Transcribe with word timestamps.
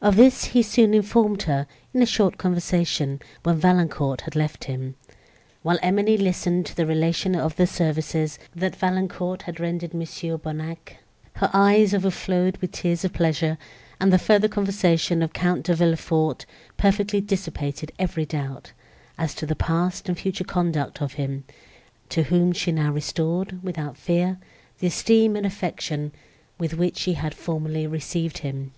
Of 0.00 0.16
this 0.16 0.44
he 0.56 0.62
soon 0.62 0.94
informed 0.94 1.42
her, 1.42 1.66
in 1.92 2.00
a 2.02 2.06
short 2.06 2.38
conversation, 2.38 3.20
when 3.42 3.58
Valancourt 3.58 4.22
had 4.22 4.34
left 4.34 4.64
him. 4.64 4.94
While 5.62 5.78
Emily 5.82 6.16
listened 6.16 6.64
to 6.64 6.82
a 6.82 6.86
relation 6.86 7.36
of 7.36 7.56
the 7.56 7.66
services, 7.66 8.38
that 8.54 8.74
Valancourt 8.74 9.42
had 9.42 9.60
rendered 9.60 9.92
Mons. 9.92 10.18
Bonnac, 10.42 10.96
her 11.34 11.50
eyes 11.52 11.92
overflowed 11.92 12.56
with 12.62 12.72
tears 12.72 13.04
of 13.04 13.12
pleasure, 13.12 13.58
and 14.00 14.10
the 14.10 14.18
further 14.18 14.48
conversation 14.48 15.20
of 15.20 15.34
Count 15.34 15.66
De 15.66 15.74
Villefort 15.74 16.46
perfectly 16.78 17.20
dissipated 17.20 17.92
every 17.98 18.24
doubt, 18.24 18.72
as 19.18 19.34
to 19.34 19.44
the 19.44 19.54
past 19.54 20.08
and 20.08 20.18
future 20.18 20.42
conduct 20.44 21.02
of 21.02 21.12
him, 21.20 21.44
to 22.08 22.22
whom 22.22 22.52
she 22.54 22.72
now 22.72 22.90
restored, 22.90 23.62
without 23.62 23.98
fear, 23.98 24.38
the 24.78 24.86
esteem 24.86 25.36
and 25.36 25.44
affection, 25.44 26.12
with 26.58 26.72
which 26.72 26.96
she 26.96 27.12
had 27.12 27.34
formerly 27.34 27.86
received 27.86 28.38
him. 28.38 28.72